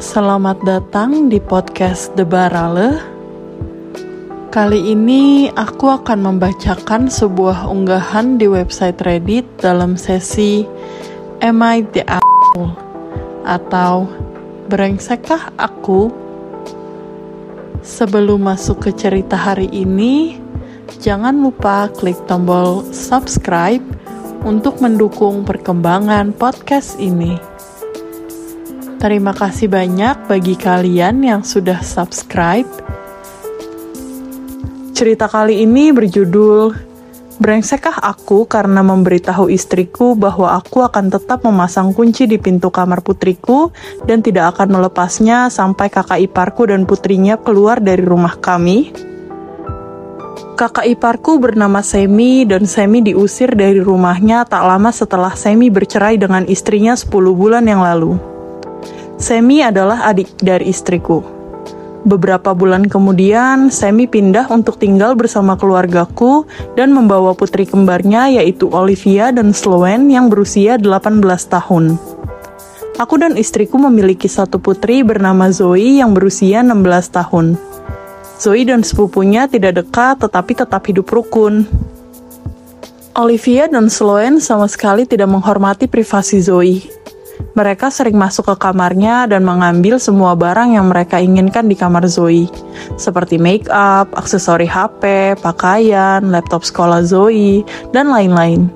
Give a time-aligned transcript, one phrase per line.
[0.00, 2.96] Selamat datang di podcast The Barale.
[4.48, 10.64] Kali ini aku akan membacakan sebuah unggahan di website Reddit dalam sesi
[11.44, 12.72] Am I the Apple?
[13.44, 14.08] Atau
[14.72, 16.08] Brengsekkah aku?
[17.84, 20.40] Sebelum masuk ke cerita hari ini,
[21.04, 23.84] jangan lupa klik tombol subscribe
[24.48, 27.47] untuk mendukung perkembangan podcast ini.
[28.98, 32.66] Terima kasih banyak bagi kalian yang sudah subscribe.
[34.90, 36.74] Cerita kali ini berjudul
[37.38, 43.70] Brengsekkah aku karena memberitahu istriku bahwa aku akan tetap memasang kunci di pintu kamar putriku
[44.02, 48.90] dan tidak akan melepasnya sampai kakak iparku dan putrinya keluar dari rumah kami?
[50.58, 56.42] Kakak iparku bernama Semi dan Semi diusir dari rumahnya tak lama setelah Semi bercerai dengan
[56.50, 58.37] istrinya 10 bulan yang lalu.
[59.18, 61.26] Semi adalah adik dari istriku.
[62.06, 66.46] Beberapa bulan kemudian, Semi pindah untuk tinggal bersama keluargaku
[66.78, 71.18] dan membawa putri kembarnya yaitu Olivia dan Sloane yang berusia 18
[71.50, 71.98] tahun.
[73.02, 76.78] Aku dan istriku memiliki satu putri bernama Zoe yang berusia 16
[77.10, 77.58] tahun.
[78.38, 81.66] Zoe dan sepupunya tidak dekat tetapi tetap hidup rukun.
[83.18, 86.97] Olivia dan Sloane sama sekali tidak menghormati privasi Zoe.
[87.56, 92.50] Mereka sering masuk ke kamarnya dan mengambil semua barang yang mereka inginkan di kamar Zoe,
[93.00, 97.64] seperti make up, aksesori HP, pakaian, laptop sekolah Zoe,
[97.96, 98.68] dan lain-lain.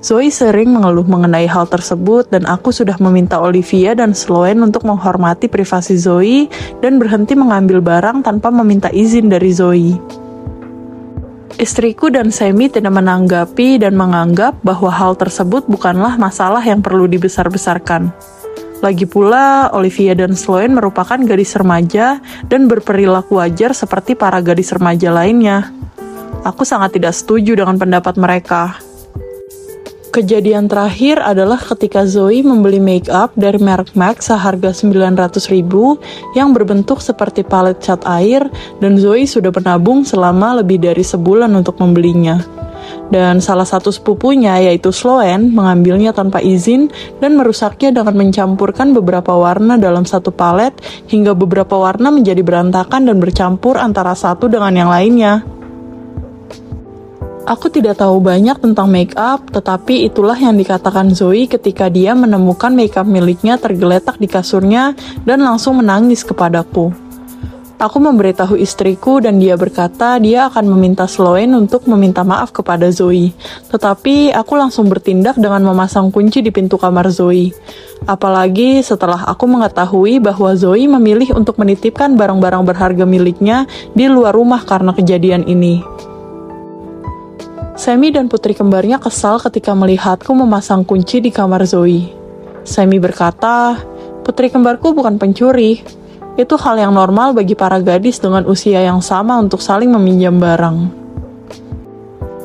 [0.00, 5.44] Zoe sering mengeluh mengenai hal tersebut dan aku sudah meminta Olivia dan Sloane untuk menghormati
[5.44, 6.48] privasi Zoe
[6.80, 10.19] dan berhenti mengambil barang tanpa meminta izin dari Zoe.
[11.60, 18.08] Istriku dan Semi tidak menanggapi dan menganggap bahwa hal tersebut bukanlah masalah yang perlu dibesar-besarkan.
[18.80, 22.16] Lagi pula, Olivia dan Sloane merupakan gadis remaja
[22.48, 25.68] dan berperilaku wajar seperti para gadis remaja lainnya.
[26.48, 28.80] Aku sangat tidak setuju dengan pendapat mereka.
[30.10, 36.02] Kejadian terakhir adalah ketika Zoe membeli make up dari merek MAC seharga 900 ribu
[36.34, 38.50] yang berbentuk seperti palet cat air
[38.82, 42.42] dan Zoe sudah menabung selama lebih dari sebulan untuk membelinya.
[43.06, 46.90] Dan salah satu sepupunya yaitu Sloane mengambilnya tanpa izin
[47.22, 50.74] dan merusaknya dengan mencampurkan beberapa warna dalam satu palet
[51.06, 55.59] hingga beberapa warna menjadi berantakan dan bercampur antara satu dengan yang lainnya.
[57.48, 62.68] Aku tidak tahu banyak tentang make up, tetapi itulah yang dikatakan Zoe ketika dia menemukan
[62.68, 64.92] make up miliknya tergeletak di kasurnya
[65.24, 66.92] dan langsung menangis kepadaku.
[67.80, 73.32] Aku memberitahu istriku dan dia berkata dia akan meminta Sloane untuk meminta maaf kepada Zoe.
[73.72, 77.56] Tetapi aku langsung bertindak dengan memasang kunci di pintu kamar Zoe.
[78.04, 83.64] Apalagi setelah aku mengetahui bahwa Zoe memilih untuk menitipkan barang-barang berharga miliknya
[83.96, 85.80] di luar rumah karena kejadian ini.
[87.90, 92.06] Semi dan putri kembarnya kesal ketika melihatku memasang kunci di kamar Zoe.
[92.62, 93.82] Semi berkata,
[94.22, 95.82] putri kembarku bukan pencuri.
[96.38, 100.86] Itu hal yang normal bagi para gadis dengan usia yang sama untuk saling meminjam barang.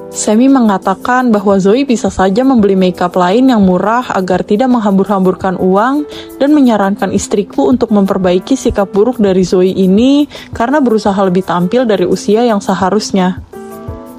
[0.10, 6.10] Semi mengatakan bahwa Zoe bisa saja membeli makeup lain yang murah agar tidak menghambur-hamburkan uang
[6.42, 10.26] dan menyarankan istriku untuk memperbaiki sikap buruk dari Zoe ini
[10.58, 13.45] karena berusaha lebih tampil dari usia yang seharusnya.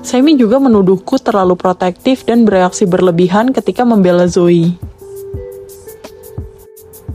[0.06, 4.78] Semi juga menuduhku terlalu protektif dan bereaksi berlebihan ketika membela Zoe.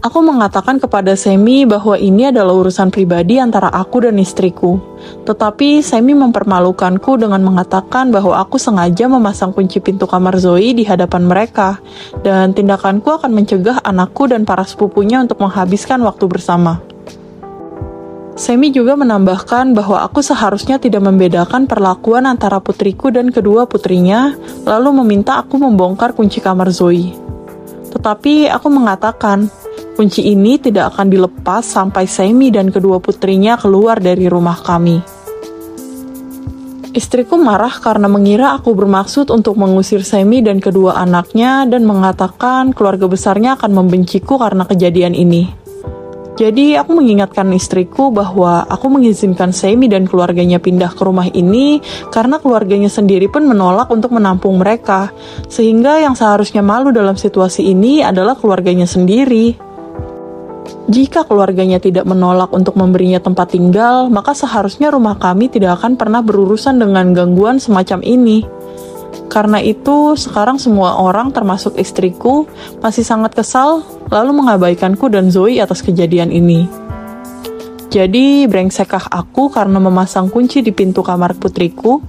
[0.04, 4.76] Aku mengatakan kepada Semi bahwa ini adalah urusan pribadi antara aku dan istriku.
[5.24, 11.24] Tetapi Semi mempermalukanku dengan mengatakan bahwa aku sengaja memasang kunci pintu kamar Zoe di hadapan
[11.24, 11.80] mereka,
[12.28, 16.91] dan tindakanku akan mencegah anakku dan para sepupunya untuk menghabiskan waktu bersama.
[18.42, 24.34] Semi juga menambahkan bahwa aku seharusnya tidak membedakan perlakuan antara putriku dan kedua putrinya,
[24.66, 27.14] lalu meminta aku membongkar kunci kamar Zoe.
[27.94, 29.46] Tetapi aku mengatakan,
[29.94, 35.06] kunci ini tidak akan dilepas sampai Semi dan kedua putrinya keluar dari rumah kami.
[36.98, 43.06] Istriku marah karena mengira aku bermaksud untuk mengusir Semi dan kedua anaknya dan mengatakan keluarga
[43.06, 45.61] besarnya akan membenciku karena kejadian ini.
[46.42, 52.42] Jadi aku mengingatkan istriku bahwa aku mengizinkan Semi dan keluarganya pindah ke rumah ini karena
[52.42, 55.14] keluarganya sendiri pun menolak untuk menampung mereka.
[55.46, 59.54] Sehingga yang seharusnya malu dalam situasi ini adalah keluarganya sendiri.
[60.90, 66.26] Jika keluarganya tidak menolak untuk memberinya tempat tinggal, maka seharusnya rumah kami tidak akan pernah
[66.26, 68.61] berurusan dengan gangguan semacam ini.
[69.32, 72.52] Karena itu, sekarang semua orang termasuk istriku
[72.84, 73.80] masih sangat kesal
[74.12, 76.68] lalu mengabaikanku dan Zoe atas kejadian ini.
[77.88, 82.04] Jadi, brengsekah aku karena memasang kunci di pintu kamar putriku?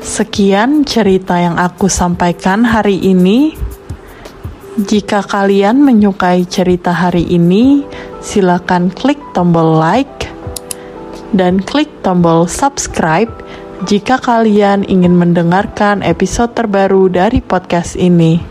[0.00, 3.52] Sekian cerita yang aku sampaikan hari ini.
[4.80, 7.84] Jika kalian menyukai cerita hari ini,
[8.24, 10.32] silakan klik tombol like
[11.36, 13.28] dan klik tombol subscribe
[13.86, 18.42] jika kalian ingin mendengarkan episode terbaru dari podcast ini.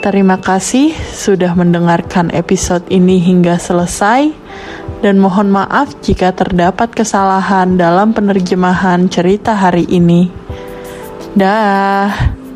[0.00, 4.32] Terima kasih sudah mendengarkan episode ini hingga selesai,
[5.04, 10.32] dan mohon maaf jika terdapat kesalahan dalam penerjemahan cerita hari ini.
[11.36, 12.47] Dah.